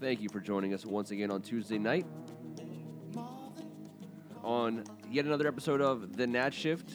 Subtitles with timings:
[0.00, 2.06] Thank you for joining us once again on Tuesday night
[4.42, 6.90] on yet another episode of The Nat Shift.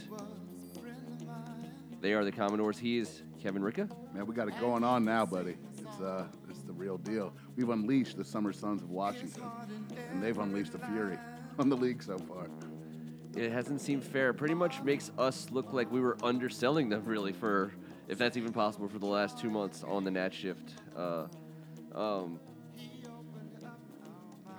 [2.01, 2.79] They are the Commodores.
[2.79, 3.87] He is Kevin Ricka.
[4.11, 5.55] Man, we got it going on now, buddy.
[5.77, 7.31] It's uh, it's the real deal.
[7.55, 9.43] We've unleashed the Summer Sons of Washington,
[10.09, 11.19] and they've unleashed the fury
[11.59, 12.49] on the league so far.
[13.35, 14.33] It hasn't seemed fair.
[14.33, 17.71] Pretty much makes us look like we were underselling them, really, for
[18.07, 20.73] if that's even possible, for the last two months on the Nat Shift.
[20.97, 21.27] Uh,
[21.93, 22.39] um,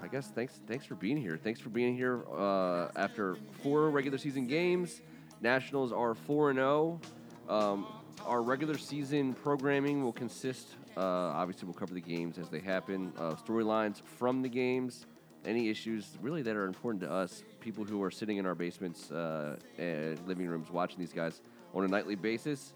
[0.07, 1.37] I guess thanks thanks for being here.
[1.37, 5.01] Thanks for being here uh, after four regular season games.
[5.41, 7.01] Nationals are four and zero.
[7.49, 7.87] Um,
[8.25, 10.69] our regular season programming will consist.
[10.97, 15.07] Uh, obviously, we'll cover the games as they happen, uh, storylines from the games,
[15.45, 19.11] any issues really that are important to us, people who are sitting in our basements
[19.11, 21.43] uh, and living rooms watching these guys
[21.75, 22.75] on a nightly basis.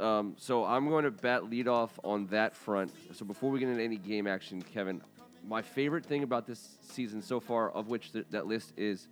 [0.00, 2.90] Um, so I'm going to bat lead off on that front.
[3.12, 5.02] So before we get into any game action, Kevin,
[5.46, 9.08] my favorite thing about this season so far, of which th- that list is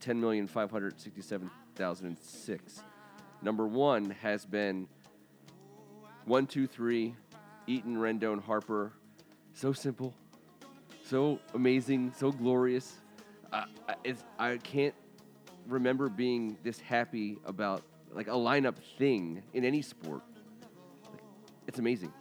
[0.00, 2.82] 10,567,006.
[3.42, 4.86] Number one has been
[6.24, 7.14] one, two, three,
[7.66, 8.92] Eaton, Rendon, Harper.
[9.52, 10.14] So simple,
[11.04, 12.94] so amazing, so glorious.
[14.04, 14.94] It's, I can't
[15.66, 17.82] remember being this happy about
[18.12, 20.22] like a lineup thing in any sport.
[21.10, 21.20] Like,
[21.66, 22.12] it's amazing.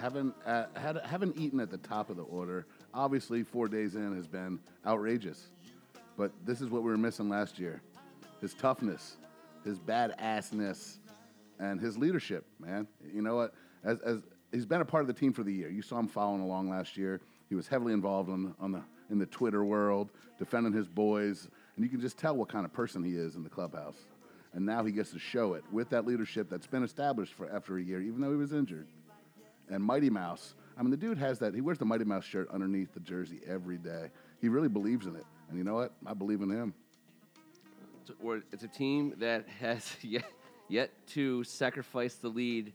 [0.00, 4.14] Having uh, had, having Eaton at the top of the order, obviously four days in
[4.14, 5.48] has been outrageous.
[6.18, 7.80] But this is what we were missing last year:
[8.40, 9.16] his toughness,
[9.64, 10.98] his badassness,
[11.58, 12.44] and his leadership.
[12.60, 13.54] Man, you know what?
[13.84, 15.70] As, as he's been a part of the team for the year.
[15.70, 17.20] You saw him following along last year.
[17.48, 21.84] He was heavily involved on, on the in the Twitter world, defending his boys, and
[21.84, 23.96] you can just tell what kind of person he is in the clubhouse.
[24.52, 27.76] And now he gets to show it with that leadership that's been established for after
[27.76, 28.86] a year, even though he was injured.
[29.70, 31.54] And Mighty Mouse, I mean, the dude has that.
[31.54, 34.10] He wears the Mighty Mouse shirt underneath the jersey every day.
[34.40, 35.92] He really believes in it, and you know what?
[36.06, 36.74] I believe in him.
[38.52, 40.24] It's a- team that has yet,
[40.68, 42.72] yet to sacrifice the lead.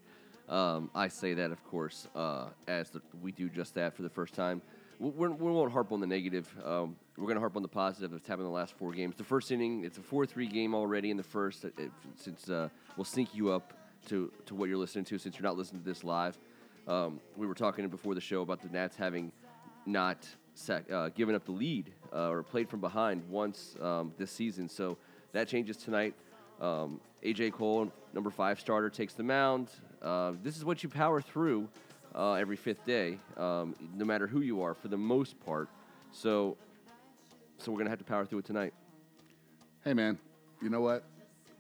[0.50, 4.10] Um, I say that, of course, uh, as the, we do just that for the
[4.10, 4.62] first time.
[5.00, 6.54] We, we're, we won't harp on the negative.
[6.66, 9.16] Um, we're going to harp on the positive that's happened in the last four games.
[9.16, 11.74] The first inning, it's a 4 3 game already in the first, it-
[12.18, 13.74] since uh, we'll sync you up
[14.08, 16.38] to, to what you're listening to since you're not listening to this live.
[16.88, 19.32] Um, we were talking before the show about the Nats having
[19.86, 24.32] not sac- uh, given up the lead uh, or played from behind once um, this
[24.32, 24.68] season.
[24.68, 24.98] So
[25.34, 26.16] that changes tonight.
[26.60, 29.70] Um, AJ Cole, number five starter, takes the mound.
[30.02, 31.70] Uh, this is what you power through
[32.16, 35.70] uh, every fifth day, um, no matter who you are, for the most part.
[36.12, 36.58] So,
[37.58, 38.74] so we're gonna have to power through it tonight.
[39.84, 40.18] Hey, man,
[40.62, 41.04] you know what?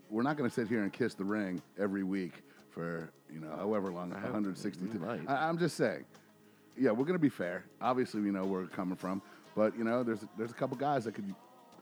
[0.09, 2.33] We're not to sit here and kiss the ring every week
[2.71, 4.99] for you know however long, 162.
[4.99, 5.21] might.
[5.27, 6.05] I, I'm just saying.
[6.77, 7.65] Yeah, we're going to be fair.
[7.81, 9.21] Obviously, we know where we're coming from,
[9.55, 11.33] but you know, there's there's a couple guys that could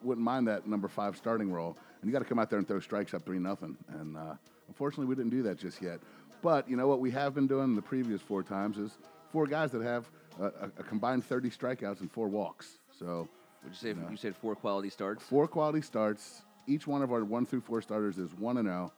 [0.01, 2.67] wouldn't mind that number five starting role, and you got to come out there and
[2.67, 3.77] throw strikes up three nothing.
[3.99, 4.33] And uh,
[4.67, 5.99] unfortunately, we didn't do that just yet.
[6.41, 8.97] But you know what we have been doing the previous four times is
[9.31, 12.79] four guys that have a, a, a combined 30 strikeouts and four walks.
[12.97, 13.27] So
[13.63, 15.23] Would you say you said four quality starts?
[15.23, 16.41] four quality starts.
[16.65, 18.93] Each one of our one through four starters is one and zero,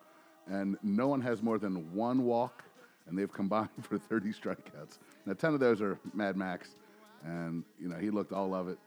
[0.48, 2.64] and no one has more than one walk,
[3.08, 4.98] and they've combined for 30 strikeouts.
[5.26, 6.76] Now, 10 of those are Mad Max,
[7.24, 8.78] and you know he looked all of it.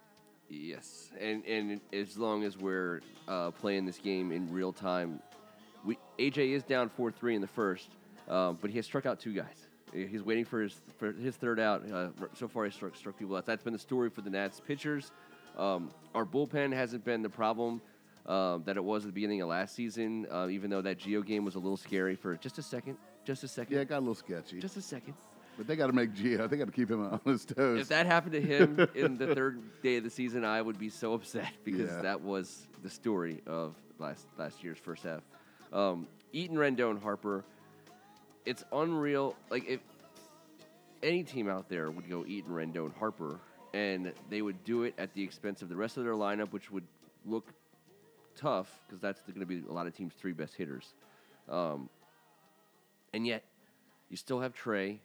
[0.48, 5.20] Yes, and and as long as we're uh, playing this game in real time,
[5.84, 7.88] we AJ is down four three in the first,
[8.28, 9.66] um, but he has struck out two guys.
[9.92, 11.90] He's waiting for his for his third out.
[11.90, 13.46] Uh, so far, he's struck struck people out.
[13.46, 15.12] That's been the story for the Nats pitchers.
[15.56, 17.80] Um, our bullpen hasn't been the problem
[18.26, 20.26] um, that it was at the beginning of last season.
[20.30, 23.42] Uh, even though that Gio game was a little scary for just a second, just
[23.44, 25.14] a second, Yeah, it got a little sketchy, just a second.
[25.56, 26.48] but they got to make Gio.
[26.48, 27.80] They got to keep him on his toes.
[27.80, 30.88] If that happened to him in the third day of the season, I would be
[30.90, 32.02] so upset because Yeah.
[32.02, 35.22] that was the story of last last year's first half.
[35.72, 37.44] Um, Eaton, Rendon, Harper.
[38.46, 39.36] It's unreal.
[39.50, 39.80] Like if
[41.02, 43.38] any team out there would go Eaton, Rendon, Harper,
[43.72, 46.70] and they would do it at the expense of the rest of their lineup, which
[46.70, 46.84] would
[47.26, 47.52] look
[48.36, 50.94] tough because that's going to be a lot of teams' three best hitters.
[51.48, 51.88] Um,
[53.12, 53.44] and yet,
[54.10, 55.00] you still have Trey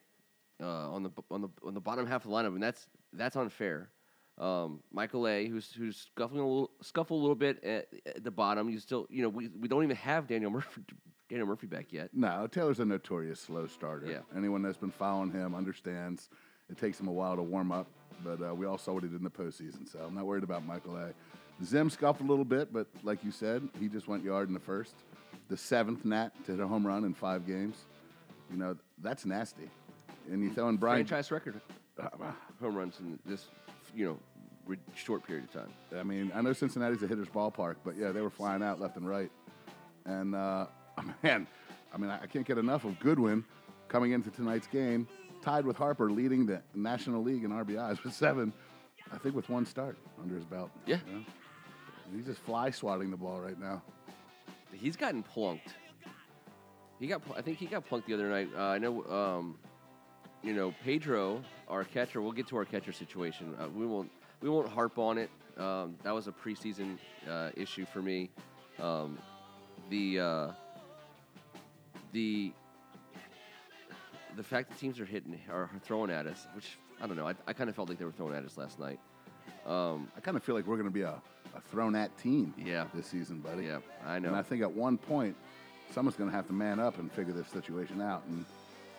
[0.62, 3.36] uh, on the on the on the bottom half of the lineup, and that's that's
[3.36, 3.90] unfair.
[4.38, 8.31] Um, Michael A, who's who's scuffling a little, scuffle a little bit at, at the
[8.31, 8.70] bottom.
[8.70, 10.81] You still, you know, we, we don't even have Daniel Murphy
[11.30, 12.10] Daniel Murphy back yet.
[12.14, 14.08] No, Taylor's a notorious slow starter.
[14.08, 14.20] Yeah.
[14.36, 16.30] Anyone that's been following him understands
[16.70, 17.88] it takes him a while to warm up,
[18.24, 20.44] but uh, we all saw what he did in the postseason, so I'm not worried
[20.44, 21.14] about Michael A.
[21.64, 24.60] Zim scuffed a little bit, but like you said, he just went yard in the
[24.60, 24.94] first.
[25.50, 27.76] The seventh Nat to hit a home run in five games.
[28.52, 29.70] You know, that's nasty.
[30.32, 31.06] And you throw in Brian.
[31.06, 31.60] Franchise record.
[32.62, 33.48] home runs in this,
[33.96, 34.20] you know,
[34.66, 35.74] re- short period of time.
[35.98, 38.96] I mean, I know Cincinnati's a hitter's ballpark, but yeah, they were flying out left
[38.96, 39.32] and right.
[40.06, 40.68] And uh,
[41.24, 41.48] man,
[41.94, 43.44] I mean, I I can't get enough of Goodwin
[43.88, 45.08] coming into tonight's game,
[45.42, 48.54] tied with Harper, leading the National League in RBIs with seven.
[49.12, 50.70] I think with one start under his belt.
[50.86, 50.98] Yeah.
[51.08, 51.26] you know?
[52.16, 53.82] He's just fly swatting the ball right now.
[54.74, 55.76] He's gotten plunked.
[57.00, 58.50] He got, I think he got plunked the other night.
[58.56, 59.58] Uh, I know, um,
[60.44, 62.22] you know, Pedro, our catcher.
[62.22, 63.56] We'll get to our catcher situation.
[63.60, 64.12] Uh, we won't,
[64.42, 65.30] we won't harp on it.
[65.58, 66.98] Um, that was a preseason
[67.30, 68.30] uh, issue for me.
[68.82, 69.18] Um,
[69.90, 70.52] the, uh,
[72.14, 72.52] the,
[74.36, 77.28] the fact that teams are hitting are throwing at us, which I don't know.
[77.28, 79.00] I, I kind of felt like they were throwing at us last night.
[79.66, 81.22] Um, I kind of feel like we're going to be a,
[81.56, 82.86] a thrown at team Yeah.
[82.94, 83.66] this season, buddy.
[83.66, 84.30] yeah, I know.
[84.30, 85.36] And I think at one point,
[85.92, 88.24] someone's going to have to man up and figure this situation out.
[88.28, 88.46] And,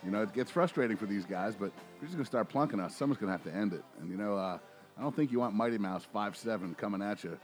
[0.03, 2.49] you know, it gets frustrating for these guys, but if you're just going to start
[2.49, 2.95] plunking us.
[2.95, 3.83] Someone's going to have to end it.
[3.99, 4.57] And, you know, uh,
[4.97, 7.37] I don't think you want Mighty Mouse five seven coming at you,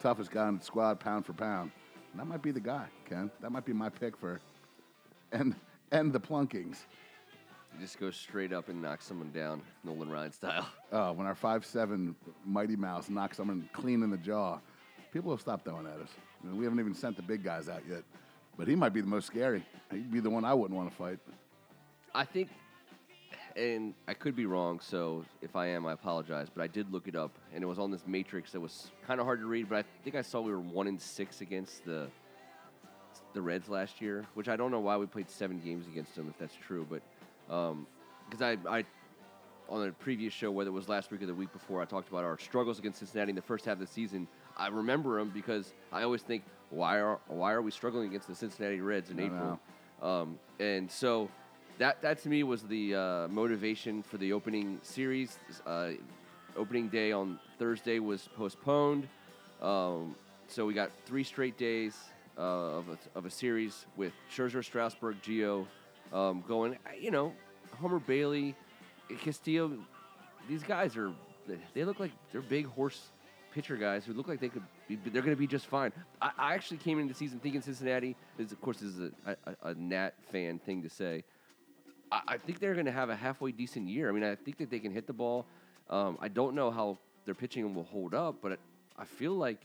[0.00, 1.70] toughest guy in the squad, pound for pound.
[2.12, 3.30] And that might be the guy, Ken.
[3.40, 4.40] That might be my pick for
[5.32, 5.54] end,
[5.92, 6.78] end the plunkings.
[7.80, 10.66] Just go straight up and knock someone down, Nolan Ryan style.
[10.92, 12.14] Uh, when our 5'7
[12.46, 14.60] Mighty Mouse knocks someone clean in the jaw,
[15.12, 16.08] people will stop throwing at us.
[16.40, 18.04] I mean, we haven't even sent the big guys out yet.
[18.56, 19.64] But he might be the most scary.
[19.90, 21.18] He'd be the one I wouldn't want to fight.
[22.14, 22.48] I think,
[23.56, 26.46] and I could be wrong, so if I am, I apologize.
[26.54, 29.18] But I did look it up, and it was on this matrix that was kind
[29.18, 29.68] of hard to read.
[29.68, 32.06] But I think I saw we were one in six against the
[33.32, 36.28] the Reds last year, which I don't know why we played seven games against them
[36.28, 36.86] if that's true.
[36.88, 37.02] But
[37.46, 38.84] because I, I
[39.68, 42.08] on a previous show, whether it was last week or the week before, I talked
[42.08, 44.28] about our struggles against Cincinnati in the first half of the season.
[44.56, 48.34] I remember them because I always think, why are why are we struggling against the
[48.34, 49.58] Cincinnati Reds in April?
[50.02, 51.30] Um, and so
[51.78, 55.38] that that to me was the uh, motivation for the opening series.
[55.66, 55.90] Uh,
[56.56, 59.08] opening day on Thursday was postponed,
[59.60, 60.14] um,
[60.46, 61.96] so we got three straight days
[62.38, 62.42] uh,
[62.78, 65.66] of, a, of a series with Scherzer, Strasburg, Gio
[66.12, 66.76] um, going.
[66.98, 67.32] You know,
[67.80, 68.54] Homer Bailey,
[69.22, 69.72] Castillo.
[70.48, 71.12] These guys are
[71.74, 73.10] they look like they're big horse
[73.52, 75.92] pitcher guys who look like they could be, they're going to be just fine.
[76.20, 79.36] I, I actually came into the season thinking Cincinnati is, of course, this is a,
[79.46, 81.22] a, a Nat fan thing to say.
[82.10, 84.08] I, I think they're going to have a halfway decent year.
[84.08, 85.46] I mean, I think that they can hit the ball.
[85.88, 88.58] Um, I don't know how their pitching will hold up, but
[88.98, 89.60] I feel like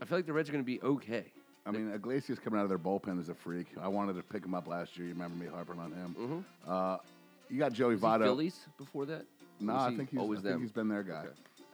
[0.00, 1.32] I feel like the Reds are going to be okay.
[1.64, 3.68] I mean, Iglesias coming out of their bullpen is a freak.
[3.80, 5.06] I wanted to pick him up last year.
[5.06, 6.44] You remember me harping on him.
[6.66, 6.98] Uh,
[7.48, 8.24] you got Joey Was Votto.
[8.24, 9.24] Phillies before that?
[9.60, 11.20] No, was I think he's, always I think he's been their guy.
[11.24, 11.28] Okay.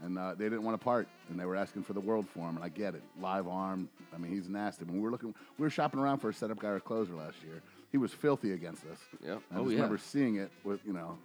[0.04, 2.40] And uh, they didn't want to part, and they were asking for the world for
[2.48, 3.02] him, and I get it.
[3.20, 3.88] Live arm.
[4.14, 4.84] I mean, he's nasty.
[4.84, 7.42] When we were looking, we were shopping around for a setup guy or closer last
[7.42, 7.62] year.
[7.90, 8.98] He was filthy against us.
[9.24, 9.38] Yeah.
[9.52, 9.76] I Oh, just yeah.
[9.76, 11.16] remember seeing it with you know,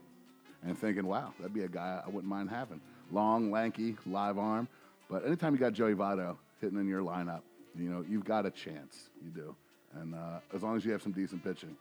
[0.66, 2.80] and thinking, wow, that'd be a guy I wouldn't mind having.
[3.12, 4.68] Long, lanky, live arm.
[5.10, 7.42] But anytime you got Joey Votto hitting in your lineup,
[7.78, 9.10] you know, you've got a chance.
[9.24, 9.56] You do.
[9.96, 11.76] And uh, as long as you have some decent pitching.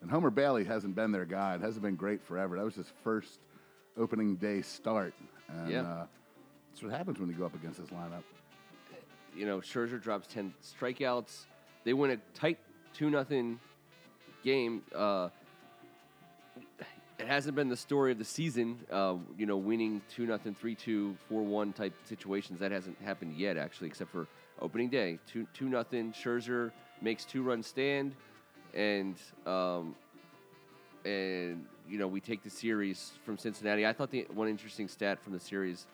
[0.00, 1.54] And Homer Bailey hasn't been their guy.
[1.56, 2.56] It hasn't been great forever.
[2.56, 3.40] That was his first
[3.96, 5.12] opening day start.
[5.48, 5.82] And Yeah.
[5.82, 6.06] uh,
[6.70, 8.22] that's what happens when you go up against this lineup.
[9.36, 11.44] you know, Scherzer drops 10 strikeouts.
[11.84, 12.58] They win a tight
[12.94, 13.60] 2 nothing
[14.42, 14.82] game.
[14.94, 15.28] Uh,
[17.18, 20.74] it hasn't been the story of the season, uh, you know, winning 2 nothing, 3
[20.74, 22.60] 2, 4 1 type situations.
[22.60, 24.26] That hasn't happened yet, actually, except for
[24.60, 25.18] opening day.
[25.32, 26.12] 2 2 nothing.
[26.12, 28.14] Scherzer makes two run stand,
[28.74, 29.94] and, um,
[31.04, 33.86] and, you know, we take the series from Cincinnati.
[33.86, 35.86] I thought the one interesting stat from the series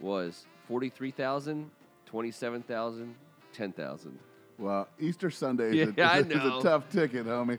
[0.00, 1.70] was 43,000,
[2.06, 3.14] 27,000,
[3.52, 4.18] 10,000.
[4.58, 7.58] Well, Easter Sunday is, Yeah, a, is a- is a tough ticket, homie.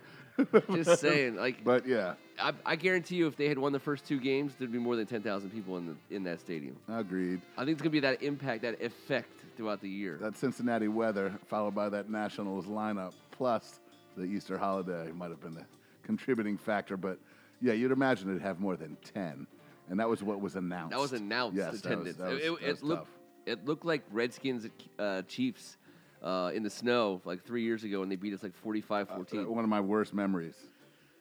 [0.74, 4.06] Just saying, like, But yeah, I, I guarantee you, if they had won the first
[4.06, 6.76] two games, there'd be more than 10,000 people in the in that stadium.
[6.88, 7.42] agreed.
[7.58, 10.18] I think it's gonna be that impact, that effect throughout the year.
[10.22, 13.80] That Cincinnati weather, followed by that Nationals lineup, plus
[14.18, 15.66] the Easter holiday, might have been the
[16.04, 16.98] contributing factor.
[16.98, 17.20] But
[17.62, 19.46] yeah, you'd imagine it'd have more than ten,
[19.90, 20.92] and that was what was announced.
[20.92, 22.18] that was announced Yes, that was- attendance.
[22.18, 23.08] that was- it, it, that was it looked
[23.46, 24.68] it looked like Redskins
[25.00, 25.78] uh, Chiefs
[26.22, 29.46] uh, in the snow like three years ago, and they beat us like 45-14.
[29.48, 30.56] Uh, one of my worst memories.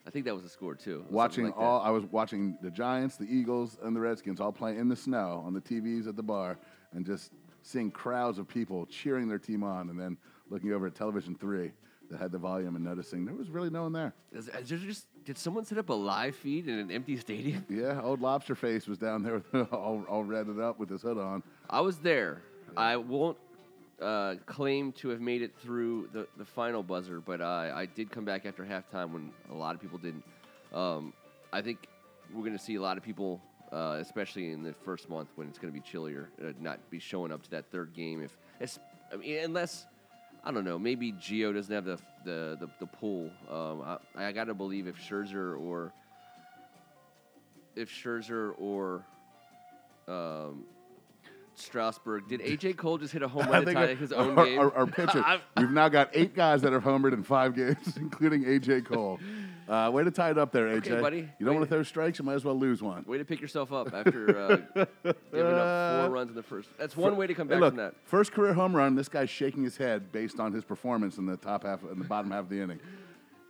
[0.09, 1.05] I think that was the score too.
[1.11, 4.79] Watching like all, I was watching the Giants, the Eagles, and the Redskins all play
[4.79, 6.57] in the snow on the TVs at the bar,
[6.95, 10.17] and just seeing crowds of people cheering their team on, and then
[10.49, 11.73] looking over at television three
[12.11, 14.15] that had the volume and noticing there was really no one there.
[14.33, 17.67] Is, is there just did someone set up a live feed in an empty stadium?
[17.69, 21.43] Yeah, old Lobster Face was down there all, all redded up with his hood on.
[21.69, 22.41] I was there.
[22.79, 23.37] I won't
[24.01, 28.11] uh, claim to have made it through the, the final buzzer, but I, I did
[28.11, 30.25] come back after halftime when a lot of people didn't.
[30.73, 31.13] Um,
[31.53, 31.89] I think
[32.33, 33.41] we're going to see a lot of people
[33.73, 36.31] uh, especially in the first month when it's going to be chillier.
[36.43, 38.23] Uh, not be showing up to that third game
[38.61, 38.79] if,
[39.13, 39.87] I mean, unless
[40.45, 43.31] I don't know, maybe Gio doesn't have the the the, the pull.
[43.51, 43.83] Um,
[44.17, 45.93] I, I got to believe if Scherzer or
[47.77, 49.05] if Scherzer or
[50.07, 50.65] um,
[51.61, 52.29] Strasburg.
[52.29, 54.59] Did AJ Cole just hit a home run to tie our, his own our, game?
[54.59, 55.25] our, our pitcher.
[55.57, 59.19] We've now got eight guys that have homered in five games, including AJ Cole.
[59.69, 60.93] Uh, way to tie it up there, AJ.
[60.93, 61.29] Okay, buddy.
[61.39, 63.05] You don't want to- throw strikes, you might as well lose one.
[63.07, 64.39] Way to pick yourself up after
[64.75, 64.85] uh,
[65.33, 66.71] giving up four runs in the first.
[66.79, 67.95] That's one way to come Hey, back look, from that.
[68.05, 68.95] First career home run.
[68.95, 72.05] This guy's shaking his head based on his performance in the top half, in the
[72.05, 72.81] bottom half of the inning.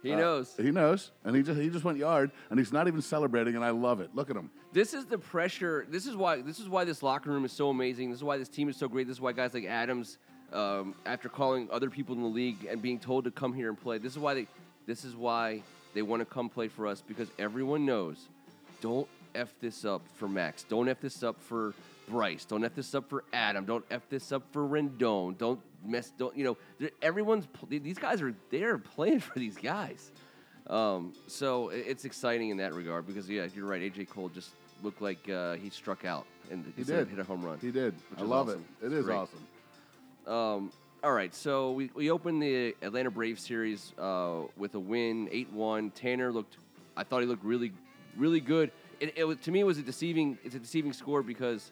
[0.03, 0.55] He Uh, knows.
[0.57, 3.65] He knows, and he just he just went yard, and he's not even celebrating, and
[3.65, 4.15] I love it.
[4.15, 4.51] Look at him.
[4.73, 5.87] This is the pressure.
[5.91, 6.41] This is why.
[6.41, 8.11] This is why this locker room is so amazing.
[8.11, 9.07] This is why this team is so great.
[9.07, 10.19] This is why guys like Adams,
[10.53, 13.81] um, after calling other people in the league and being told to come here and
[13.81, 14.47] play, this is why they.
[14.87, 15.63] This is why
[15.95, 18.29] they want to come play for us because everyone knows.
[18.81, 20.63] Don't f this up for Max.
[20.63, 21.75] Don't f this up for
[22.09, 22.45] Bryce.
[22.47, 23.65] Don't f this up for Adam.
[23.67, 25.37] Don't f this up for Rendon.
[25.37, 26.13] Don't mess.
[26.17, 26.89] Don't you know?
[27.03, 27.47] Everyone's.
[27.69, 28.35] These guys are.
[28.51, 30.11] They're playing for these guys.
[30.69, 33.81] Um, so it's exciting in that regard because yeah, you're right.
[33.81, 34.51] AJ Cole just
[34.83, 37.59] looked like uh, he struck out and He did hit a home run.
[37.61, 37.95] He did.
[38.17, 38.65] I love awesome.
[38.83, 38.87] it.
[38.87, 39.47] It It's is awesome.
[40.27, 45.29] Um, all right, so we, we opened the Atlanta Braves series uh, with a win,
[45.31, 45.91] eight one.
[45.93, 46.57] Tanner looked,
[46.97, 47.73] I thought he looked really,
[48.17, 48.73] really good.
[48.99, 50.37] It, it was, to me, it was a deceiving.
[50.45, 51.71] It's a deceiving score because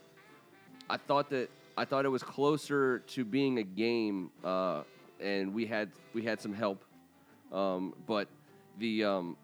[0.89, 4.83] I thought that I thought it was closer to being a game, uh,
[5.21, 6.85] and we had we had some help,
[7.53, 8.29] um, but
[8.79, 9.37] the um,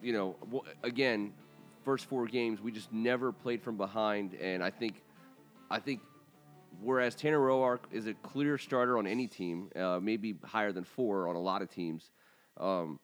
[0.00, 1.32] you know w- again,
[1.84, 5.02] first four games we just never played from behind, and I think
[5.70, 6.00] I think
[6.80, 11.28] whereas Tanner Roark is a clear starter on any team, uh, maybe higher than four
[11.28, 12.10] on a lot of teams.
[12.56, 13.00] Um,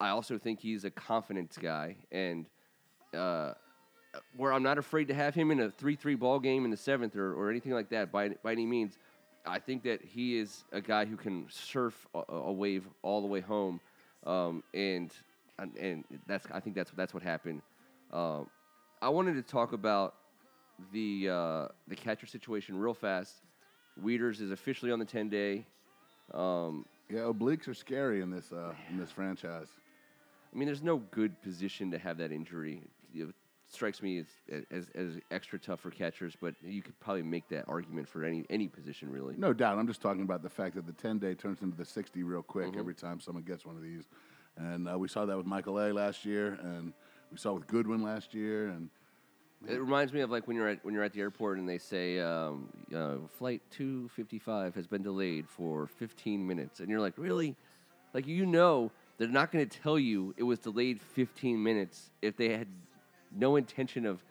[0.00, 2.48] I also think he's a confidence guy, and
[3.14, 3.52] uh,
[4.36, 7.16] where I'm not afraid to have him in a three-three ball game in the seventh
[7.16, 8.98] or, or anything like that by by any means.
[9.48, 13.28] I think that he is a guy who can surf a, a wave all the
[13.28, 13.80] way home,
[14.26, 15.12] um, and
[15.58, 17.62] and- that's I think that's that's what happened.
[18.12, 18.48] Um,
[19.00, 20.14] I wanted to talk about
[20.92, 23.42] the uh, the catcher situation real fast.
[24.02, 25.64] Wieters is officially on the ten day.
[26.34, 29.68] Um, Yeah, obliques are scary in this uh, in this franchise.
[30.52, 32.82] I mean, there's no good position to have that injury.
[33.14, 33.28] It
[33.68, 34.18] strikes me
[34.50, 38.24] as, as, as extra tough for catchers, but you could probably make that argument for
[38.24, 39.34] any any position, really.
[39.36, 39.78] No doubt.
[39.78, 42.42] I'm just talking about the fact that the 10 day turns into the 60 real
[42.42, 42.78] quick Mm-hmm.
[42.78, 44.04] every time someone gets one of these.
[44.56, 46.92] And uh, we saw that with Michael A last year, and
[47.30, 48.68] we saw it with Goodwin last year.
[48.68, 48.88] And
[49.68, 51.78] It reminds me of like when you're at when you're at the airport and they
[51.78, 57.56] say um, uh, flight 255 has been delayed for 15 minutes, and you're like, really?
[58.14, 62.36] Like you know they're not going to tell you it was delayed 15 minutes if
[62.36, 62.68] they had
[63.36, 64.22] no intention of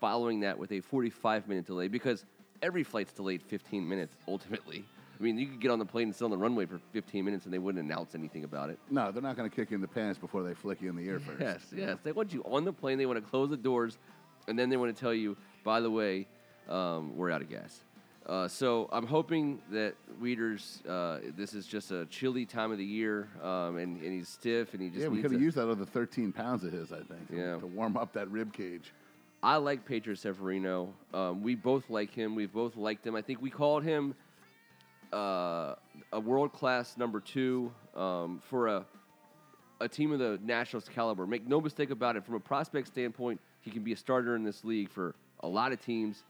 [0.00, 2.24] following that with a 45 minute delay because
[2.62, 4.84] every flight's delayed 15 minutes ultimately.
[5.18, 7.24] I mean, you could get on the plane and sit on the runway for 15
[7.24, 8.78] minutes and they wouldn't announce anything about it.
[8.90, 10.96] no, they're not going to kick you in the pants before they flick you in
[10.96, 11.40] the ear first.
[11.40, 11.98] Yes, yes.
[12.02, 12.96] They want you on the plane.
[12.96, 13.98] They want to close the doors,
[14.48, 16.26] and then they want to tell you, by the way,
[16.70, 17.80] um, we're out of gas.
[18.26, 22.84] Uh, so I'm hoping that Wieters, uh, this is just a chilly time of the
[22.84, 25.68] year, um, and, and he's stiff, and he just Yeah, we could have used that
[25.68, 27.56] other 13 pounds of his, I think, Yeah.
[27.56, 28.92] to warm up that rib cage.
[29.42, 30.92] I like Pedro Severino.
[31.14, 32.34] Um, we both like him.
[32.34, 33.16] We've both liked him.
[33.16, 34.14] I think we called him
[35.12, 35.74] uh,
[36.12, 38.84] a world class number two um, for a
[39.80, 41.26] a team of the Nationals caliber.
[41.26, 42.24] Make no mistake about it.
[42.24, 45.72] From a prospect standpoint, he can be a starter in this league for a lot
[45.72, 46.22] of teams.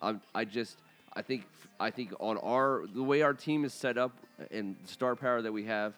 [0.00, 0.78] I'm, I just
[1.16, 1.44] I think
[1.80, 4.12] I think on our the way our team is set up
[4.50, 5.94] and the star power that we have.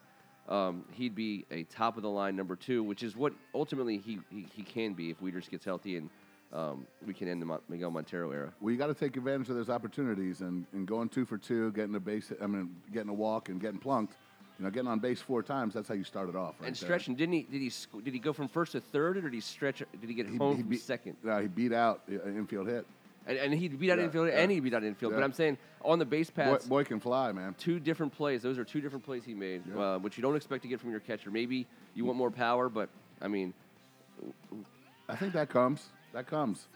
[0.49, 4.21] Um, he'd be a top of the line number two, which is what ultimately he,
[4.31, 6.09] he, he can be if Wieters gets healthy and
[6.53, 8.53] um, we can end the Mon- Miguel Montero era.
[8.61, 11.73] Well, you got to take advantage of those opportunities and, and going two for two,
[11.73, 14.15] getting a base, I mean, getting a walk and getting plunked.
[14.61, 15.75] You know, getting on base four times.
[15.75, 16.55] That's how you started off.
[16.61, 16.87] Right and there.
[16.87, 17.43] stretching, didn't he?
[17.43, 19.83] Did he sc- did he go from first to third, or did he stretch?
[20.01, 21.17] Did he get He- home he from beat- second?
[21.25, 22.87] No, he beat out uh, an infield hit.
[23.29, 24.39] And, and he beat out Yeah, infield, yeah.
[24.41, 25.13] and he'd beat out infield.
[25.15, 27.55] But I'm saying on the base Boy, paths, boy can fly, man.
[27.59, 28.41] two different plays.
[28.43, 29.81] Those are two different plays he made, Yeah.
[29.95, 31.31] uh, which you don't expect to get from your catcher.
[31.31, 32.89] Maybe you want more power, but
[33.21, 33.53] I mean,
[35.09, 35.89] I think that comes.
[36.13, 36.69] That comes.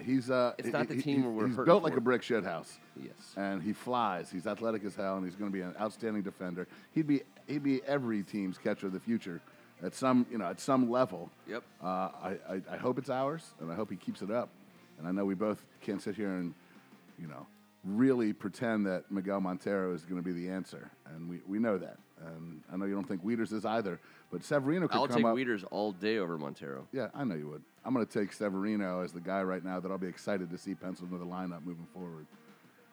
[0.00, 0.54] He's uh.
[0.58, 2.78] It's not the he- team where we're He's built like a brick shed house.
[3.00, 3.12] yes.
[3.36, 4.30] and he flies.
[4.30, 6.66] He's athletic as hell, and he's going to be an outstanding defender.
[6.92, 9.40] He'd be he'd be every team's catcher of the future
[9.82, 11.30] at some you know at some level.
[11.46, 11.62] Yep.
[11.82, 14.48] Uh, I, I I hope it's ours, and I hope he keeps it up.
[15.00, 16.54] And I know we both can't sit here and
[17.18, 17.46] you know
[17.84, 21.78] really pretend that Miguel Montero is going to be the answer, and we, we know
[21.78, 21.96] that.
[22.26, 23.98] And I know you don't think Wieters is either,
[24.30, 25.34] but Severino could I'll come take up.
[25.34, 26.86] Wieters all day over Montero.
[26.92, 27.62] Yeah, I know you would.
[27.84, 30.58] I'm going to take Severino as the guy right now that I'll be excited to
[30.58, 32.26] see penciled into the lineup moving forward.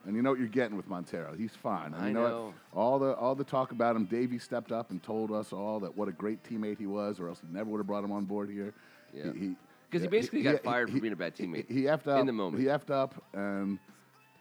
[0.05, 1.35] And you know what you're getting with Montero.
[1.35, 1.93] He's fine.
[1.93, 2.53] And I you know, know.
[2.73, 5.97] All the all the talk about him, Davey stepped up and told us all that
[5.97, 8.23] what a great teammate he was, or else he never would have brought him on
[8.23, 8.73] board here.
[9.13, 9.33] Yeah.
[9.33, 9.55] He,
[9.91, 12.33] 'Cause he basically got fired for being a bad teammate He, effed up in the
[12.33, 12.61] moment.
[12.61, 13.79] He effed up and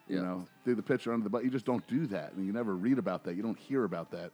[0.07, 1.43] you know threw the pitcher under the butt.
[1.43, 3.35] You just don't do that, and you never read about that.
[3.35, 4.31] You don't hear about that.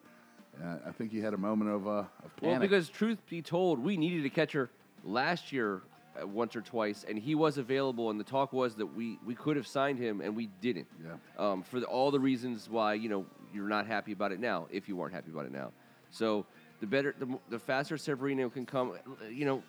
[0.63, 2.41] Uh, I think he had a moment of uh, of panic.
[2.41, 4.69] Well, because truth be told, we needed a catcher
[5.03, 5.81] last year
[6.21, 8.09] uh, once or twice, and he was available.
[8.11, 10.87] And the talk was that we, we could have signed him, and we didn't.
[11.03, 11.13] Yeah.
[11.43, 14.67] Um, for the, all the reasons why you know you're not happy about it now,
[14.71, 15.71] if you weren't happy about it now.
[16.11, 16.45] So
[16.81, 18.91] the better, the, the faster Severino can come.
[18.91, 19.63] uh, You know,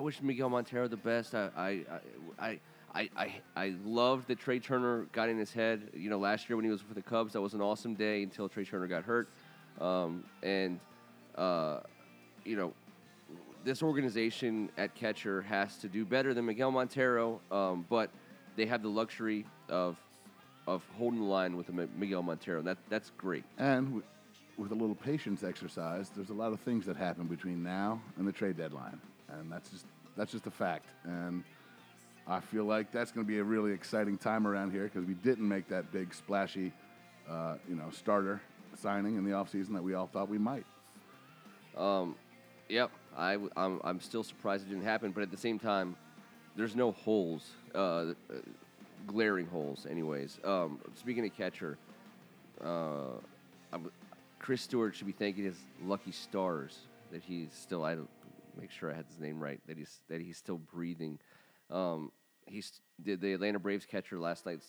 [0.00, 1.34] I wish Miguel Montero the best.
[1.34, 1.84] I I
[2.38, 2.60] I.
[2.92, 5.90] I, I, I loved that Trey Turner got in his head.
[5.94, 8.24] You know, last year when he was with the Cubs, that was an awesome day
[8.24, 9.28] until Trey Turner got hurt.
[9.80, 10.80] Um, and,
[11.36, 11.80] uh,
[12.44, 12.72] you know,
[13.62, 18.10] this organization at catcher has to do better than Miguel Montero, um, but
[18.56, 19.96] they have the luxury of
[20.66, 22.60] of holding the line with Miguel Montero.
[22.60, 23.44] That that's great.
[23.56, 24.02] And w-
[24.58, 28.26] with a little patience exercise, there's a lot of things that happen between now and
[28.26, 29.00] the trade deadline,
[29.38, 30.86] and that's just that's just a fact.
[31.04, 31.44] And
[32.26, 35.14] I feel like that's going to be a really exciting time around here because we
[35.14, 36.72] didn't make that big splashy,
[37.28, 38.40] uh, you know, starter
[38.80, 40.64] signing in the offseason that we all thought we might.
[41.76, 42.14] Um,
[42.70, 45.96] Yep, I, w- I'm, I'm still surprised it didn't happen, but at the same time,
[46.54, 48.12] there's no holes, uh, uh,
[49.08, 50.38] glaring holes, anyways.
[50.44, 51.78] Um, speaking of catcher,
[52.62, 53.08] uh,
[54.38, 56.78] Chris Stewart should be thanking his lucky stars
[57.10, 57.82] that he's still.
[57.84, 58.08] I don't
[58.58, 59.60] make sure I had his name right.
[59.66, 61.18] That he's that he's still breathing.
[61.70, 62.12] Um,
[62.46, 64.60] he's the, the Atlanta Braves catcher last night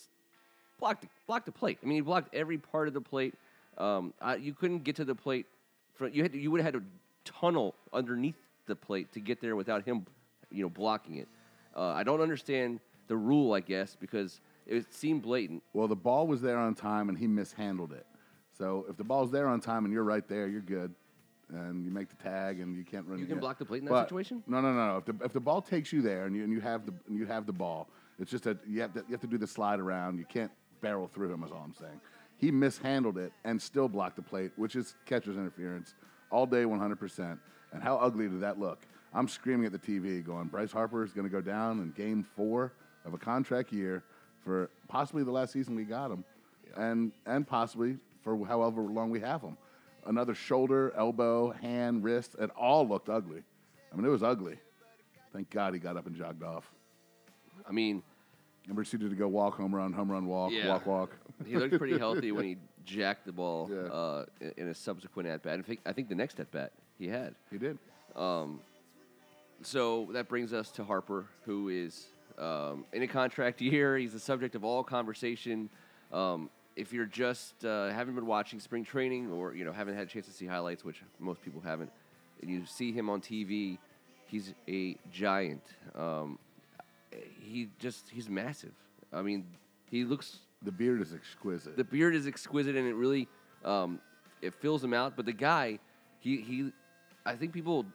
[0.81, 1.77] blocked blocked the plate.
[1.81, 3.35] I mean, he blocked every part of the plate.
[3.77, 5.45] Um, I, you couldn't get to the plate.
[5.93, 9.39] For, you had to, you would have had to tunnel underneath the plate to get
[9.39, 10.05] there without him,
[10.51, 11.29] you know, blocking it.
[11.75, 15.63] Uh, I don't understand the rule, I guess, because it seemed blatant.
[15.73, 18.05] Well, the ball was there on time and he mishandled it.
[18.57, 20.93] So if the ball's there on time and you're right there, you're good.
[21.53, 23.19] And you make the tag and you can't run.
[23.19, 24.41] You can block the plate in that But- situation?
[24.47, 24.87] No, no, no.
[24.87, 24.97] no.
[24.97, 27.17] If the, if the ball takes you there and you, and you have the and
[27.17, 29.47] you have the ball, it's just that you have to you have to do the
[29.47, 30.17] slide around.
[30.17, 31.43] You can't barrel through him.
[31.43, 31.99] Is all I'm saying.
[32.37, 35.93] He mishandled it and still blocked the plate, which is catcher's interference
[36.31, 37.37] all day, 100%.
[37.71, 38.79] And how ugly did that look?
[39.13, 42.23] I'm screaming at the TV, going, Bryce Harper is going to go down in Game
[42.35, 42.73] Four
[43.05, 44.03] of a contract year
[44.43, 46.23] for possibly the last season we got him,
[46.77, 49.57] and and possibly for however long we have him.
[50.05, 53.43] Another shoulder, elbow, hand, wrist, it all looked ugly.
[53.91, 54.57] I mean, it was ugly.
[55.33, 56.69] Thank God he got up and jogged off.
[57.67, 58.01] I mean,
[58.67, 60.69] And proceeded to go walk, home run, home run, walk, Yeah.
[60.69, 61.11] walk, walk.
[61.45, 63.77] he looked pretty healthy when he jacked the ball Yeah.
[63.91, 65.59] uh, in- in a subsequent at bat.
[65.59, 67.35] I think I think the next at bat he had.
[67.51, 67.77] He did.
[69.63, 72.07] So that brings us to Harper, who is
[72.39, 73.97] um, in a contract year.
[73.97, 75.69] He's the subject of all conversation.
[76.11, 80.07] Um, if you're just uh, haven't been watching spring training, or you know haven't had
[80.07, 81.91] a chance to see highlights, which most people haven't,
[82.41, 83.77] and you see him on TV,
[84.25, 85.63] he's a giant.
[85.95, 86.39] Um,
[87.41, 88.73] he just he's massive.
[89.13, 89.45] I mean,
[89.89, 91.75] he looks The beard is exquisite.
[91.75, 93.27] the beard is exquisite and it really
[93.65, 93.99] um,
[94.41, 95.15] it fills him out.
[95.15, 95.79] But the guy,
[96.19, 96.71] he he,
[97.25, 97.85] I think people,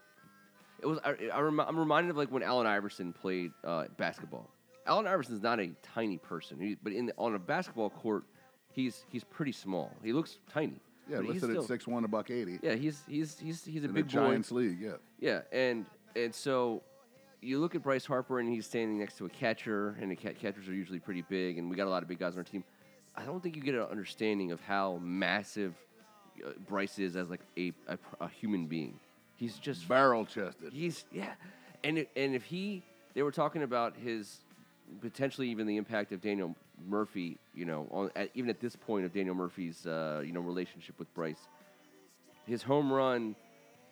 [0.83, 4.51] it was I, I rem, I'm reminded of like when Allen Iverson played uh, basketball.
[4.87, 8.23] Allen Iverson's not a tiny person, he, but in the, on a basketball court,
[8.77, 9.91] he's he's pretty small.
[10.05, 10.81] He looks tiny.
[11.11, 12.61] yeah, but he's listed still- at six one, a buck eighty.
[12.63, 14.27] Yeah, he's he's he's he's a in big the boy.
[14.29, 14.79] Giants league.
[14.81, 15.85] Yeah, Yeah, and
[16.15, 16.83] and so
[17.43, 20.39] you look at Bryce Harper and he's standing next to a catcher, and the cat
[20.39, 22.45] catchers are usually pretty big, and we got a lot of big guys on our
[22.45, 22.63] team.
[23.17, 25.75] I don't think you get an understanding of how massive
[26.45, 29.01] uh, Bryce is as like a, a, a human being.
[29.37, 30.73] He's just barrel chested.
[30.73, 31.33] He's yeah,
[31.85, 32.83] and it, and if he,
[33.15, 34.41] they were talking about his
[35.01, 36.55] potentially even the impact of Daniel
[36.89, 37.39] Murphy.
[37.55, 40.99] You know, on at, even at this point of Daniel Murphy's uh, you know relationship
[40.99, 41.49] with Bryce,
[42.47, 43.37] his home run.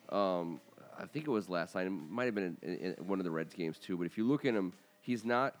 [0.09, 0.59] Um,
[0.97, 1.87] I think it was last night.
[1.87, 3.97] It might have been in, in, in one of the Reds games too.
[3.97, 4.71] But if you look at him,
[5.01, 5.55] he's not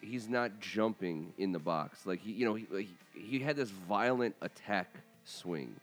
[0.00, 3.70] he's not jumping in the box like he you know he like, he had this
[3.70, 4.88] violent attack
[5.24, 5.74] swing,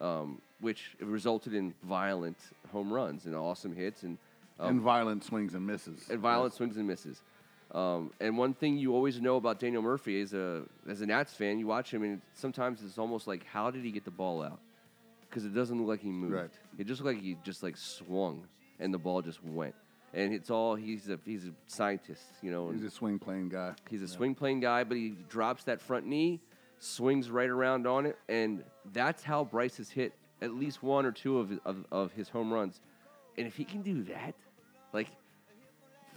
[0.00, 2.38] um, which resulted in violent
[2.72, 4.18] home runs and awesome hits and
[4.60, 6.08] um, and violent swings and misses.
[6.10, 7.22] and violent swings and misses.
[7.72, 11.34] Um, and one thing you always know about Daniel Murphy is a as a Nats
[11.34, 14.42] fan, you watch him and sometimes it's almost like how did he get the ball
[14.42, 14.60] out?
[15.28, 16.32] Because it doesn't look like he moved.
[16.32, 16.50] Right.
[16.78, 18.46] It just looked like he just like swung
[18.80, 19.74] and the ball just went.
[20.14, 22.70] And it's all he's a he's a scientist, you know.
[22.70, 23.74] He's a swing playing guy.
[23.90, 26.40] he's a swing playing guy, but he drops that front knee
[26.78, 31.12] swings right around on it, and that's how Bryce has hit at least one or
[31.12, 32.80] two of of, of his home runs.
[33.36, 34.34] And if he can do that,
[34.92, 35.08] like,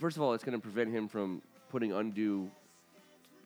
[0.01, 2.49] first of all, it's going to prevent him from putting undue,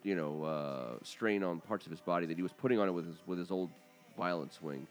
[0.03, 2.91] you know, uh, strain on parts of his body that he was putting on it
[2.91, 3.69] with his with his old
[4.17, 4.87] violent swing.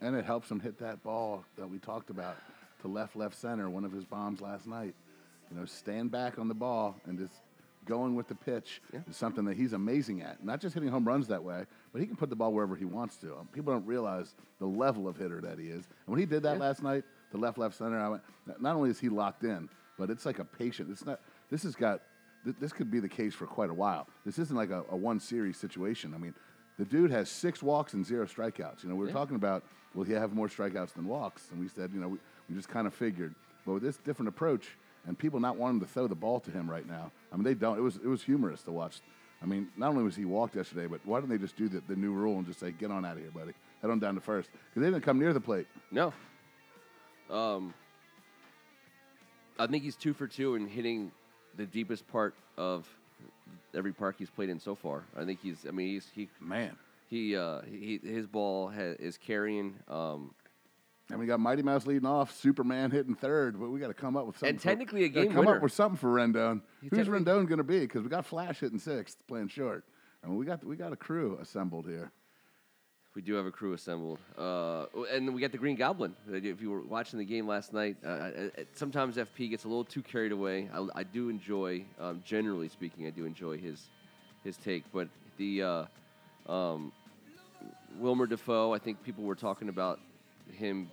[0.00, 2.36] And it helps him hit that ball that we talked about
[2.80, 4.94] to left, left center, one of his bombs last night.
[5.50, 7.34] You know, stand back on the ball and just
[7.84, 9.00] going with the pitch Yeah.
[9.08, 10.42] is something that he's amazing at.
[10.42, 12.84] Not just hitting home runs that way, but he can put the ball wherever he
[12.84, 13.36] wants to.
[13.36, 15.84] Um, People don't realize the level of hitter that he is.
[15.84, 16.60] And when he did that Yeah.
[16.60, 18.22] last night, the left, left center, I went,
[18.60, 19.68] not only is he locked in,
[20.02, 20.90] but it's like a patient.
[20.90, 21.20] It's not.
[21.48, 22.00] This has got.
[22.44, 24.08] th- This could be the case for quite a while.
[24.26, 26.12] This isn't like a, a one series situation.
[26.12, 26.34] I mean,
[26.76, 28.82] the dude has six walks and zero strikeouts.
[28.82, 29.12] You know, we were Yeah.
[29.20, 29.62] talking about
[29.94, 32.68] will he have more strikeouts than walks, and we said, you know, we, we just
[32.68, 33.32] kind of figured.
[33.64, 34.66] But with this different approach
[35.06, 37.54] and people not wanting to throw the ball to him right now, I mean, they
[37.54, 37.78] don't.
[37.78, 39.00] It was it was humorous to watch.
[39.40, 41.80] I mean, not only was he walked yesterday, but why don't they just do the,
[41.88, 44.14] the new rule and just say, get on out of here, buddy, head on down
[44.16, 44.50] to first?
[44.52, 45.66] Because they didn't come near the plate.
[45.92, 46.12] No.
[47.30, 47.72] Um,
[49.62, 51.12] I think he's two for two in hitting
[51.56, 52.88] the deepest part of
[53.74, 55.04] every park he's played in so far.
[55.16, 55.66] I think he's.
[55.66, 56.76] I mean, he's he Man,
[57.08, 59.74] he uh, he his ball ha- is carrying.
[59.88, 60.34] Um,
[61.10, 64.16] and we got Mighty Mouse leading off, Superman hitting third, but we got to come
[64.16, 64.50] up with something.
[64.50, 65.56] And for- technically a game come winner.
[65.56, 66.62] up with something for Rendon.
[66.80, 67.80] He Who's Rendon going to be?
[67.80, 69.84] Because we got Flash hitting sixth, playing short.
[70.24, 72.10] I mean, we got we got a crew assembled here.
[73.14, 76.16] We do have a crew assembled, uh, and we got the Green Goblin.
[76.30, 79.68] If you were watching the game last night, uh, uh, uh, sometimes FP gets a
[79.68, 80.70] little too carried away.
[80.72, 83.88] I, I do enjoy, um, generally speaking, I do enjoy his
[84.44, 84.84] his take.
[84.92, 85.84] But the uh,
[86.50, 86.90] um,
[87.98, 90.00] Wilmer Difo, I think people were talking about
[90.50, 90.90] him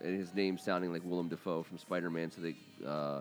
[0.00, 2.54] and his name sounding like Willem Dafoe from Spider Man, so they
[2.86, 3.20] uh,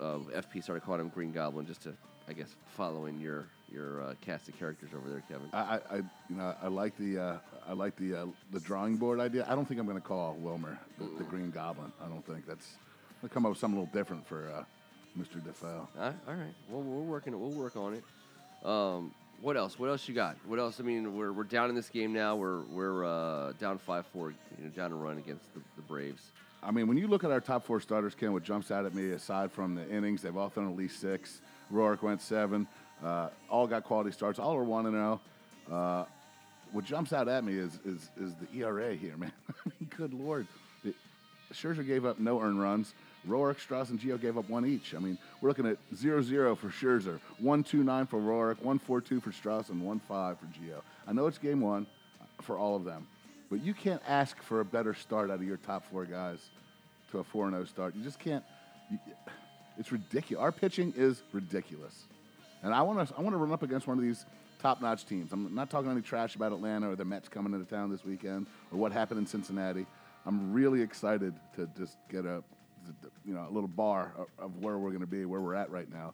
[0.00, 1.94] uh, FP started calling him Green Goblin just to,
[2.28, 5.48] I guess, following your your uh, cast of characters over there, Kevin.
[5.52, 9.20] I, I, you know, I like the, uh, I like the, uh, the drawing board
[9.20, 9.46] idea.
[9.48, 11.92] I don't think I'm going to call Wilmer the, the Green Goblin.
[12.04, 12.66] I don't think that's.
[13.20, 14.64] Gonna come up with something a little different for uh,
[15.18, 15.42] Mr.
[15.42, 15.64] Difo.
[15.64, 16.54] All right, all right.
[16.70, 17.38] Well, we're working.
[17.38, 18.66] We'll work on it.
[18.66, 19.78] Um, what else?
[19.78, 20.36] What else you got?
[20.46, 20.80] What else?
[20.80, 22.36] I mean, we're, we're down in this game now.
[22.36, 24.30] We're we're uh, down five four.
[24.30, 26.22] You know, down a run against the, the Braves.
[26.62, 28.94] I mean, when you look at our top four starters, Ken, what jumps out at
[28.94, 31.40] me, aside from the innings, they've all thrown at least six.
[31.72, 32.66] Roark went seven.
[33.04, 34.38] Uh, all got quality starts.
[34.38, 35.20] All are one and zero.
[35.70, 36.04] Uh,
[36.72, 39.32] what jumps out at me is is is the ERA here, man.
[39.96, 40.46] Good lord.
[40.84, 40.94] The,
[41.52, 42.94] Scherzer gave up no earned runs.
[43.28, 44.94] Roark, Strauss, and Gio gave up one each.
[44.94, 49.82] I mean, we're looking at 0-0 for Scherzer, 1-2-9 for Roark, 1-4-2 for Strauss, and
[49.82, 50.80] 1-5 for Gio.
[51.06, 51.86] I know it's game one
[52.40, 53.06] for all of them,
[53.50, 56.38] but you can't ask for a better start out of your top four guys
[57.10, 57.94] to a 4-0 start.
[57.94, 58.44] You just can't.
[58.90, 58.98] You,
[59.78, 60.42] it's ridiculous.
[60.42, 62.04] Our pitching is ridiculous.
[62.62, 64.26] And I want to I want to run up against one of these
[64.60, 65.32] top-notch teams.
[65.32, 68.46] I'm not talking any trash about Atlanta or the Mets coming into town this weekend
[68.70, 69.86] or what happened in Cincinnati.
[70.26, 72.42] I'm really excited to just get a
[73.24, 75.90] you know a little bar of, where we're going to be, where we're at right
[75.90, 76.12] now,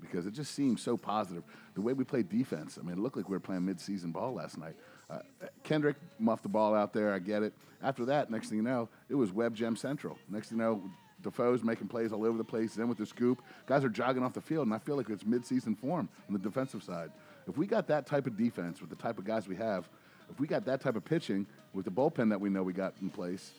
[0.00, 1.42] because it just seems so positive.
[1.74, 2.78] The way we played defense.
[2.80, 4.76] I mean, it looked like we were playing mid-season ball last night.
[5.10, 5.20] Uh,
[5.64, 7.12] Kendrick muffed the ball out there.
[7.12, 7.54] I get it.
[7.82, 10.18] After that, next thing you know, it was Web Gem Central.
[10.28, 10.82] Next thing you know,
[11.22, 12.74] Difo's making plays all over the place.
[12.74, 15.24] Then with the scoop, guys are jogging off the field, and I feel like it's
[15.26, 17.10] mid-season form on the defensive side.
[17.48, 19.88] If we got that type of defense with the type of guys we have,
[20.30, 22.94] if we got that type of pitching with the bullpen that we know we got
[23.02, 23.52] in place,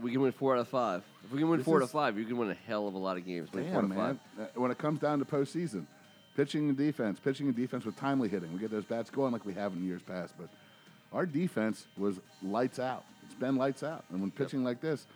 [0.00, 1.02] We can win four out of five.
[1.24, 2.94] If we can win This four out of five, you can win a hell of
[2.94, 3.52] a lot of games.
[3.52, 4.20] Win four Damn, man.
[4.36, 4.46] five.
[4.54, 5.86] Uh, When it comes down to postseason,
[6.36, 9.44] pitching and defense, pitching and defense with timely hitting, we get those bats going like
[9.44, 10.34] we have in years past.
[10.38, 10.48] But
[11.12, 13.04] our defense was lights out.
[13.24, 14.04] It's been lights out.
[14.10, 15.06] And when pitching like this,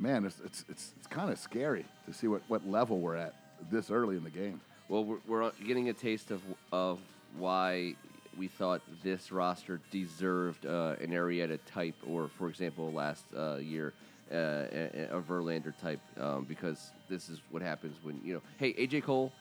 [0.00, 3.34] man, it's it's it's, it's kind of scary to see what, what level we're at
[3.70, 4.60] this early in the game.
[4.88, 6.40] Well, we're, we're getting a taste of
[6.72, 6.98] of
[7.36, 7.94] why
[8.38, 13.92] we thought this roster deserved uh, an Arrieta type, or for example, last uh, year
[14.32, 14.64] uh,
[15.10, 18.42] a, Verlander type, um, because this is what happens when you know.
[18.56, 19.32] Hey, AJ Cole,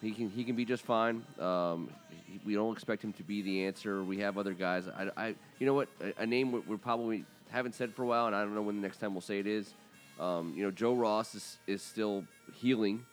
[0.00, 1.22] he can he can be just fine.
[1.38, 4.04] Um, he- we don't expect him to be the answer.
[4.04, 4.86] We have other guys.
[4.88, 5.88] I, I you know what?
[6.00, 8.62] A, a name we we probably haven't said for a while, and I don't know
[8.62, 9.72] when the next time we'll say it is.
[10.18, 13.04] Um, you know, Joe Ross is, is still healing.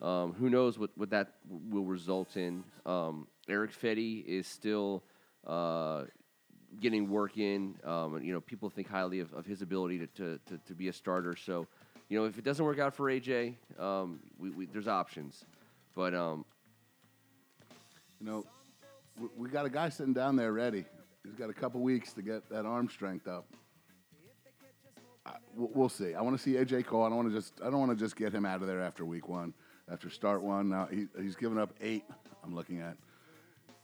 [0.00, 1.32] Um, who knows what, what that
[1.70, 2.64] will result in?
[2.84, 5.02] Um, Erick Fedde is still
[5.46, 6.04] uh,
[6.80, 7.74] getting work in.
[7.84, 10.74] Um, and, you know, people think highly of, of his ability to, to, to, to
[10.74, 11.36] be a starter.
[11.36, 11.66] So,
[12.08, 15.44] you know, if it doesn't work out for AJ, um, we, we, there's options.
[15.94, 16.44] But um,
[18.20, 18.44] You know,
[19.20, 20.84] we, we got a guy sitting down there ready.
[21.24, 23.46] He's got a couple weeks to get that arm strength up.
[25.24, 26.14] I, we'll, see.
[26.14, 27.04] I want to see AJ Cole.
[27.04, 27.54] I don't want to just.
[27.60, 29.54] I don't want to just get him out of there after week one,
[29.90, 30.68] after start one.
[30.68, 32.04] Now he, he's given up eight.
[32.44, 32.96] I'm looking at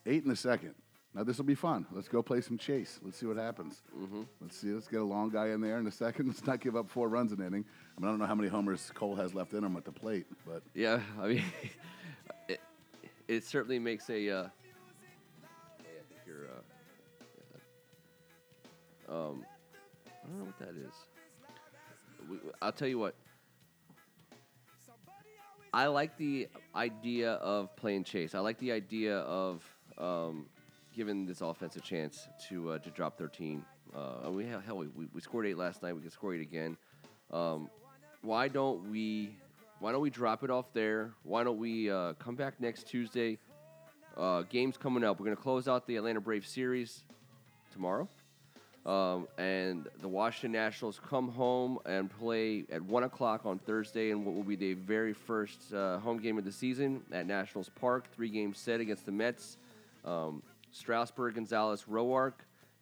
[0.07, 0.74] eight in the second.
[1.14, 1.87] Now this will be fun.
[1.92, 3.01] Let's go play some chase.
[3.03, 3.83] Let's see what happens.
[3.96, 4.22] Mm-hmm.
[4.40, 4.68] Let's see.
[4.68, 6.27] Let's get a long guy in there in a second.
[6.29, 7.64] Let's not give up four runs an inning.
[7.96, 9.92] I mean, I don't know how many homers Cole has left in him at the
[9.92, 11.44] plate, but Yeah, I mean,
[12.48, 12.61] it,
[13.27, 14.31] it certainly makes a.
[14.31, 16.46] Uh, I think you're.
[19.09, 19.44] Uh, um,
[20.07, 20.94] I don't know what that is.
[22.60, 23.14] I'll tell you what.
[25.72, 28.34] I like the idea of playing chase.
[28.34, 29.62] I like the idea of
[29.98, 30.46] um,
[30.94, 33.64] giving this offense a chance to uh, to drop 13.
[33.94, 35.94] Uh, we hell, we, we scored eight last night.
[35.94, 36.76] We can score eight again.
[37.30, 37.68] Um,
[38.22, 39.36] why don't we
[39.80, 41.12] why don't we drop it off there?
[41.22, 43.38] Why don't we uh, come back next Tuesday?
[44.16, 45.20] Uh, games coming up.
[45.20, 47.04] We're going to close out the Atlanta Braves series
[47.72, 48.08] tomorrow.
[48.88, 54.24] Um, and the Washington Nationals come home and play at 1 o'clock on Thursday in
[54.24, 58.11] what will be the very first uh, home game of the season at Nationals Park.
[58.14, 59.59] Three game set against the Mets.
[60.07, 62.33] Um, Strasburg, Gonzalez, Roark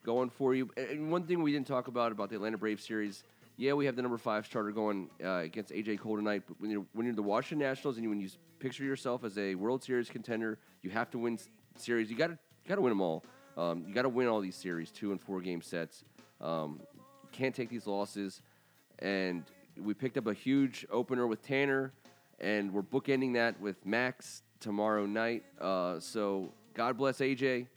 [0.03, 0.69] going for you.
[0.77, 3.23] And one thing we didn't talk about about the Atlanta Braves series
[3.57, 6.43] yeah, we have the number five starter going uh, against AJ Cole tonight.
[6.47, 9.37] But when you're when you're the Washington Nationals and you, when you picture yourself as
[9.37, 11.39] a World Series contender, you have to win
[11.75, 12.09] series.
[12.11, 13.23] You got to got to win them all.
[13.57, 16.03] Um, you got to win all these series, two and four game sets.
[16.39, 16.79] Um,
[17.31, 18.41] can't take these losses.
[18.99, 19.43] And
[19.81, 21.91] we picked up a huge opener with Tanner,
[22.39, 25.43] and we're bookending that with Max tomorrow night.
[25.59, 27.67] Uh, so God bless AJ.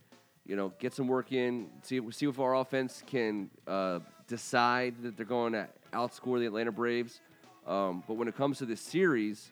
[0.47, 1.69] You know, get some work in.
[1.83, 3.51] See see if our offense can.
[3.67, 7.21] Uh, decide that they're going to outscore the Atlanta Braves.
[7.67, 9.51] Um, but when it comes to this series,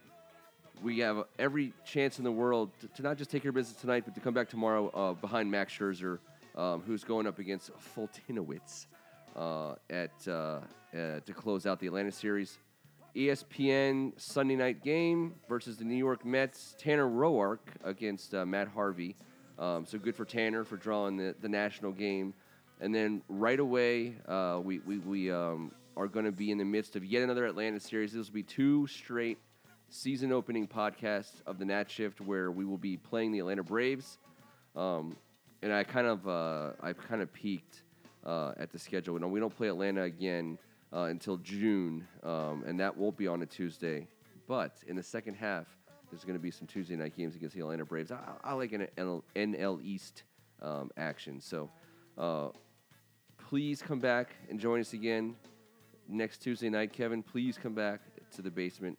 [0.83, 3.81] we have every chance in the world to, to, not just take care of business
[3.81, 6.19] tonight, but to come back tomorrow uh, behind Max Scherzer,
[6.57, 8.87] um, who's going up against Foltynewicz
[9.37, 10.61] uh, at uh, uh,
[10.93, 12.59] to close out the Atlanta series.
[13.17, 16.77] ESPN Sunday night game versus the New York Mets.
[16.79, 19.17] Tanner Roark against uh, Matt Harvey.
[19.59, 22.33] Um, so good for Tanner for drawing the, the national game.
[22.81, 26.65] And then right away, uh, we, we, we um, are going to be in the
[26.65, 28.13] midst of yet another Atlanta series.
[28.13, 29.39] This will be two straight
[29.91, 34.19] season opening podcast of the Nat Shift where we will be playing the Atlanta Braves.
[34.77, 35.17] Um,
[35.63, 37.83] and I kind of uh, I kind of peeked
[38.25, 39.19] uh, at the schedule.
[39.29, 40.59] We don't play Atlanta again
[40.93, 44.07] uh, until June, um, and that won't be on a Tuesday.
[44.47, 45.67] But in the second half,
[46.11, 48.13] there's going to be some Tuesday night games against the Atlanta Braves.
[48.13, 50.23] I, I like an NL, NL East
[50.63, 51.41] um, action.
[51.41, 51.71] So
[52.17, 52.49] uh,
[53.49, 55.35] please come back and join us again
[56.09, 56.93] next Tuesday night.
[56.93, 58.01] Kevin, please come back
[58.37, 58.99] to the basement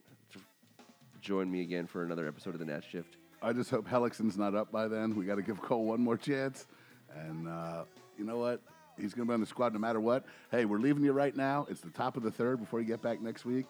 [1.21, 3.17] join me again for another episode of the Nat Shift.
[3.41, 5.15] I just hope Hellickson's not up by then.
[5.15, 6.67] We got to give Cole one more chance.
[7.15, 7.83] And uh,
[8.17, 8.61] you know what?
[8.99, 10.25] He's going to be on the squad no matter what.
[10.51, 11.65] Hey, we're leaving you right now.
[11.69, 13.65] It's the top of the third before you get back next week.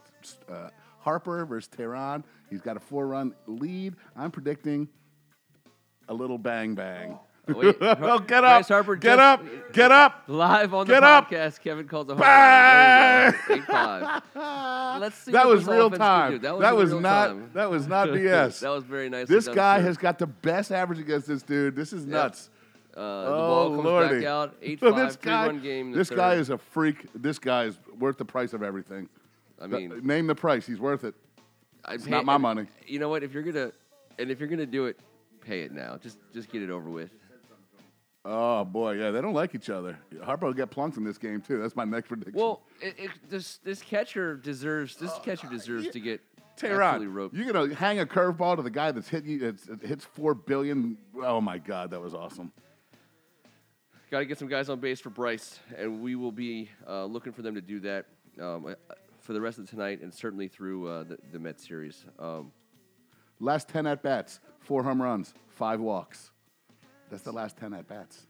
[0.51, 2.23] Uh, Harper versus Teheran.
[2.49, 3.95] He's got a four run lead.
[4.15, 4.89] I'm predicting
[6.07, 7.19] a little bang bang.
[7.47, 8.67] Wait, oh, get up!
[8.67, 9.73] Harper get just- up!
[9.73, 10.23] Get up!
[10.28, 11.30] Live on the Get up!
[11.30, 13.34] podcast, Kevin calls a Bang!
[13.49, 14.21] Eight five.
[15.02, 16.34] Let's see that was real time.
[16.41, 17.28] That That was, was real not.
[17.28, 17.49] time.
[17.54, 18.60] That was not BS.
[18.62, 19.28] that was very nice.
[19.28, 21.75] this guy has got the best average against this dude.
[21.75, 22.49] This is nuts.
[22.95, 24.19] Uh, the oh ball comes lordy!
[24.19, 24.56] back out.
[24.62, 25.91] Eight five, this guy, game.
[25.91, 27.06] the this guy is a freak.
[27.15, 29.08] This guy is worth the price of everything.
[29.62, 30.65] I mean, name the price.
[30.65, 31.13] He's worth it.
[31.86, 32.67] I It's pay- not my money.
[32.86, 33.23] You know what?
[33.23, 33.71] If you're gonna,
[34.17, 34.99] and if you're gonna do it,
[35.41, 35.97] pay it now.
[35.97, 37.12] Just just get it over with.
[38.25, 39.97] Oh boy, yeah, they don't like each other.
[40.23, 41.60] Harper will get plunked in this game too.
[41.62, 42.34] That's my next prediction.
[42.36, 46.21] Well, it, it, this this catcher deserves this catcher deserves to get
[46.58, 47.34] Teheran, roped.
[47.34, 49.47] you're gonna hang a curveball to the guy that's hit you.
[49.47, 50.97] It's, it hits four billion.
[51.23, 52.51] Oh my God, that was awesome.
[54.12, 57.32] Got to get some guys on base for Bryce, and we will be uh, looking
[57.32, 58.08] for them to do that
[58.41, 58.73] um, uh,
[59.19, 62.03] for the rest of tonight and certainly through uh, the, the Mets series.
[62.17, 62.51] Um,
[63.39, 66.32] Last ten at bats, four home runs, five walks.
[67.10, 68.28] That's the last ten at bats.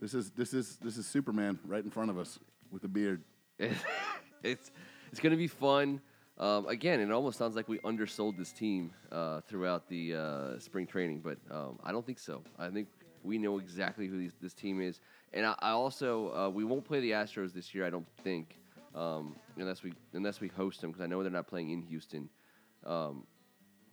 [0.00, 2.38] This is this is this is Superman right in front of us
[2.70, 3.22] with a beard.
[3.58, 4.70] it's
[5.10, 6.00] it's going to be fun.
[6.38, 10.86] Um, again, it almost sounds like we undersold this team uh, throughout the uh, spring
[10.86, 12.42] training, but um, I don't think so.
[12.58, 12.88] I think
[13.22, 15.00] we know exactly who these, this team is,
[15.32, 17.86] and I, I also uh, we won't play the Astros this year.
[17.86, 18.58] I don't think
[18.94, 22.28] um, unless we unless we host them because I know they're not playing in Houston.
[22.84, 23.26] Um,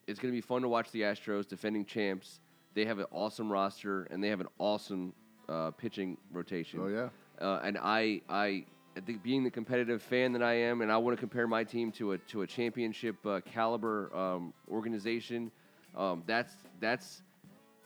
[0.07, 2.39] it's going to be fun to watch the Astros, defending champs.
[2.73, 5.13] They have an awesome roster and they have an awesome
[5.49, 6.79] uh, pitching rotation.
[6.81, 7.09] Oh yeah.
[7.39, 10.97] Uh, and I, I, I think being the competitive fan that I am, and I
[10.97, 15.51] want to compare my team to a to a championship uh, caliber um, organization.
[15.95, 17.23] Um, that's that's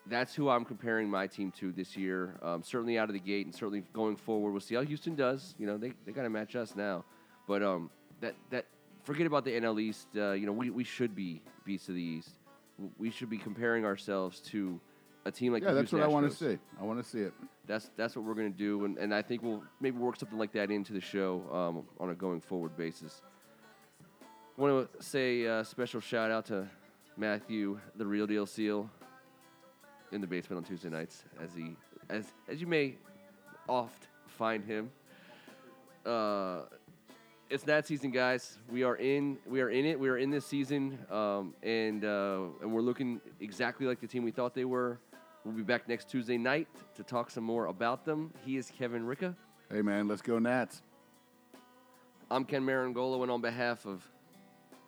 [0.07, 2.35] that's who I'm comparing my team to this year.
[2.41, 4.51] Um, certainly out of the gate, and certainly going forward.
[4.51, 5.55] We'll see how Houston does.
[5.57, 7.05] You know, they they got to match us now.
[7.47, 7.89] But um,
[8.21, 8.65] that that
[9.03, 10.07] forget about the NL East.
[10.15, 12.31] Uh, you know, we, we should be beasts of the East.
[12.97, 14.79] We should be comparing ourselves to
[15.25, 16.57] a team like Yeah, the that's what I want to see.
[16.79, 17.33] I want to see it.
[17.65, 20.51] That's that's what we're gonna do, and, and I think we'll maybe work something like
[20.53, 23.21] that into the show um, on a going forward basis.
[24.57, 26.67] Want to say a special shout out to
[27.17, 28.89] Matthew, the real deal seal,
[30.11, 31.75] in the basement on Tuesday nights, as he
[32.09, 32.95] as as you may
[33.67, 34.91] oft find him.
[36.05, 36.61] Uh,
[37.49, 38.57] it's that season, guys.
[38.69, 39.37] We are in.
[39.45, 39.99] We are in it.
[39.99, 44.23] We are in this season, um, and uh, and we're looking exactly like the team
[44.23, 44.99] we thought they were.
[45.43, 48.33] We'll be back next Tuesday night to talk some more about them.
[48.43, 49.35] He is Kevin Ricka.
[49.71, 50.81] Hey, man, let's go Nats.
[52.31, 54.07] I'm Ken Marangolo, and on behalf of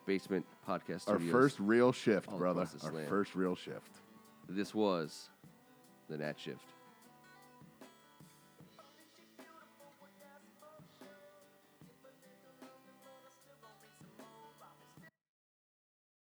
[0.06, 2.62] Basement Podcast Our first real shift, brother.
[2.62, 3.06] Our slam.
[3.06, 4.00] first real shift.
[4.48, 5.28] this was
[6.08, 6.64] the Nats Shift.